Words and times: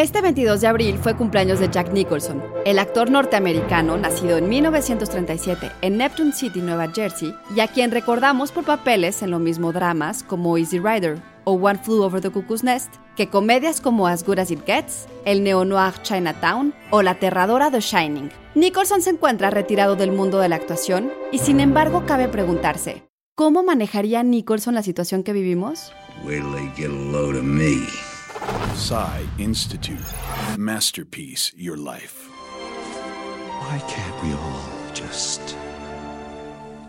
Este 0.00 0.22
22 0.22 0.62
de 0.62 0.66
abril 0.66 0.96
fue 0.96 1.14
cumpleaños 1.14 1.60
de 1.60 1.68
Jack 1.68 1.92
Nicholson, 1.92 2.42
el 2.64 2.78
actor 2.78 3.10
norteamericano 3.10 3.98
nacido 3.98 4.38
en 4.38 4.48
1937 4.48 5.70
en 5.82 5.98
Neptune 5.98 6.32
City, 6.32 6.62
Nueva 6.62 6.90
Jersey, 6.90 7.34
y 7.54 7.60
a 7.60 7.68
quien 7.68 7.90
recordamos 7.90 8.50
por 8.50 8.64
papeles 8.64 9.22
en 9.22 9.30
lo 9.30 9.38
mismo 9.38 9.74
dramas 9.74 10.22
como 10.22 10.56
Easy 10.56 10.78
Rider 10.78 11.18
o 11.44 11.52
One 11.52 11.80
Flew 11.80 12.00
Over 12.00 12.22
the 12.22 12.30
Cuckoo's 12.30 12.64
Nest, 12.64 12.94
que 13.14 13.28
comedias 13.28 13.82
como 13.82 14.06
As 14.06 14.24
Good 14.24 14.38
As 14.38 14.50
It 14.50 14.64
Gets, 14.64 15.06
el 15.26 15.44
neo-noir 15.44 15.92
Chinatown 16.00 16.72
o 16.88 17.02
la 17.02 17.10
aterradora 17.10 17.70
The 17.70 17.80
Shining. 17.80 18.30
Nicholson 18.54 19.02
se 19.02 19.10
encuentra 19.10 19.50
retirado 19.50 19.96
del 19.96 20.12
mundo 20.12 20.38
de 20.38 20.48
la 20.48 20.56
actuación 20.56 21.12
y 21.30 21.40
sin 21.40 21.60
embargo 21.60 22.06
cabe 22.06 22.26
preguntarse, 22.28 23.02
¿cómo 23.34 23.62
manejaría 23.62 24.22
Nicholson 24.22 24.74
la 24.74 24.82
situación 24.82 25.24
que 25.24 25.34
vivimos? 25.34 25.92
Psy 28.80 29.28
Institute. 29.36 30.00
Masterpiece, 30.56 31.52
your 31.54 31.76
life. 31.76 32.30
Why 33.60 33.78
can't 33.80 34.22
we 34.22 34.32
all 34.32 34.62
just 34.94 35.54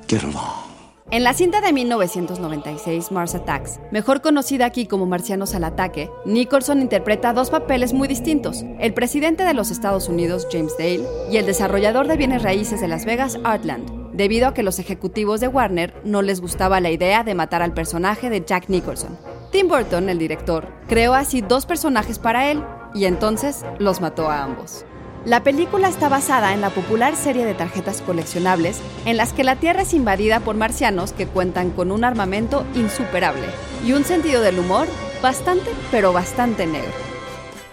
get 0.07 0.23
along? 0.23 0.71
En 1.11 1.25
la 1.25 1.33
cinta 1.33 1.59
de 1.59 1.73
1996, 1.73 3.11
Mars 3.11 3.35
Attacks, 3.35 3.81
mejor 3.91 4.21
conocida 4.21 4.65
aquí 4.65 4.87
como 4.87 5.05
Marcianos 5.05 5.53
al 5.53 5.65
Ataque, 5.65 6.09
Nicholson 6.23 6.79
interpreta 6.79 7.33
dos 7.33 7.49
papeles 7.49 7.91
muy 7.91 8.07
distintos, 8.07 8.63
el 8.79 8.93
presidente 8.93 9.43
de 9.43 9.53
los 9.53 9.69
Estados 9.69 10.07
Unidos, 10.07 10.47
James 10.49 10.77
Dale, 10.77 11.03
y 11.29 11.35
el 11.35 11.45
desarrollador 11.45 12.07
de 12.07 12.15
bienes 12.15 12.41
raíces 12.41 12.79
de 12.79 12.87
Las 12.87 13.03
Vegas, 13.03 13.37
Artland, 13.43 14.13
debido 14.13 14.47
a 14.47 14.53
que 14.53 14.63
los 14.63 14.79
ejecutivos 14.79 15.41
de 15.41 15.49
Warner 15.49 15.93
no 16.05 16.21
les 16.21 16.39
gustaba 16.39 16.79
la 16.79 16.89
idea 16.89 17.25
de 17.25 17.35
matar 17.35 17.61
al 17.61 17.73
personaje 17.73 18.29
de 18.29 18.45
Jack 18.45 18.69
Nicholson. 18.69 19.17
Tim 19.51 19.67
Burton, 19.67 20.07
el 20.07 20.17
director, 20.17 20.69
creó 20.87 21.13
así 21.13 21.41
dos 21.41 21.65
personajes 21.65 22.19
para 22.19 22.49
él 22.49 22.63
y 22.93 23.03
entonces 23.03 23.65
los 23.79 23.99
mató 23.99 24.29
a 24.29 24.43
ambos. 24.43 24.85
La 25.25 25.43
película 25.43 25.89
está 25.89 26.07
basada 26.07 26.53
en 26.53 26.61
la 26.61 26.69
popular 26.69 27.15
serie 27.17 27.45
de 27.45 27.53
tarjetas 27.53 28.01
coleccionables 28.01 28.79
en 29.05 29.17
las 29.17 29.33
que 29.33 29.43
la 29.43 29.57
Tierra 29.57 29.81
es 29.81 29.93
invadida 29.93 30.39
por 30.39 30.55
marcianos 30.55 31.11
que 31.11 31.27
cuentan 31.27 31.71
con 31.71 31.91
un 31.91 32.05
armamento 32.05 32.65
insuperable 32.75 33.45
y 33.85 33.91
un 33.91 34.05
sentido 34.05 34.41
del 34.41 34.57
humor 34.57 34.87
bastante, 35.21 35.69
pero 35.91 36.13
bastante 36.13 36.65
negro. 36.65 37.10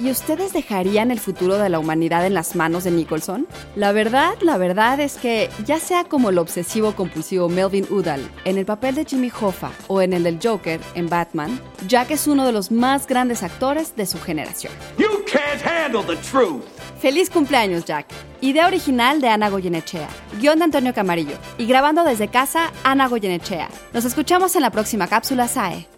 ¿Y 0.00 0.12
ustedes 0.12 0.52
dejarían 0.52 1.10
el 1.10 1.18
futuro 1.18 1.58
de 1.58 1.68
la 1.68 1.80
humanidad 1.80 2.24
en 2.24 2.32
las 2.32 2.54
manos 2.54 2.84
de 2.84 2.92
Nicholson? 2.92 3.48
La 3.74 3.91
verdad, 3.91 4.34
la 4.42 4.56
verdad 4.56 5.00
es 5.00 5.16
que, 5.16 5.50
ya 5.66 5.80
sea 5.80 6.04
como 6.04 6.30
el 6.30 6.38
obsesivo 6.38 6.94
compulsivo 6.94 7.48
Melvin 7.48 7.84
Udall 7.91 8.30
en 8.44 8.58
el 8.58 8.64
papel 8.64 8.94
de 8.94 9.04
Jimmy 9.04 9.32
Hoffa 9.41 9.72
o 9.88 10.00
en 10.00 10.12
el 10.12 10.22
del 10.22 10.38
Joker 10.41 10.80
en 10.94 11.08
Batman, 11.08 11.60
Jack 11.88 12.12
es 12.12 12.28
uno 12.28 12.46
de 12.46 12.52
los 12.52 12.70
más 12.70 13.08
grandes 13.08 13.42
actores 13.42 13.96
de 13.96 14.06
su 14.06 14.20
generación. 14.20 14.72
You 14.98 15.08
can't 15.26 15.66
handle 15.66 16.04
the 16.04 16.20
truth. 16.22 16.62
¡Feliz 17.00 17.28
cumpleaños, 17.28 17.84
Jack! 17.84 18.06
Idea 18.41 18.69
original 18.69 19.20
de 19.20 19.28
Ana 19.28 19.50
Goyenechea, 19.50 20.08
guion 20.41 20.60
de 20.60 20.66
Antonio 20.66 20.94
Camarillo 20.94 21.36
y 21.58 21.66
grabando 21.66 22.04
desde 22.04 22.28
casa, 22.28 22.72
Ana 22.84 23.08
Goyenechea. 23.08 23.69
Nos 23.92 24.04
escuchamos 24.04 24.54
en 24.54 24.62
la 24.62 24.70
próxima 24.70 25.08
cápsula 25.08 25.48
SAE. 25.48 25.97